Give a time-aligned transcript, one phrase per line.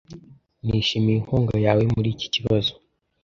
[0.65, 2.71] Nishimiye inkunga yawe muri iki kibazo.